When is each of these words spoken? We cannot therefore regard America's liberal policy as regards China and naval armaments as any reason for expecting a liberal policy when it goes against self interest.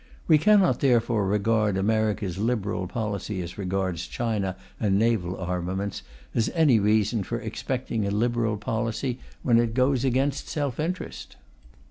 We 0.27 0.39
cannot 0.39 0.79
therefore 0.79 1.27
regard 1.27 1.77
America's 1.77 2.39
liberal 2.39 2.87
policy 2.87 3.39
as 3.43 3.59
regards 3.59 4.07
China 4.07 4.55
and 4.79 4.97
naval 4.97 5.37
armaments 5.37 6.01
as 6.33 6.49
any 6.55 6.79
reason 6.79 7.21
for 7.21 7.37
expecting 7.39 8.07
a 8.07 8.09
liberal 8.09 8.57
policy 8.57 9.19
when 9.43 9.59
it 9.59 9.75
goes 9.75 10.03
against 10.03 10.47
self 10.49 10.79
interest. 10.79 11.35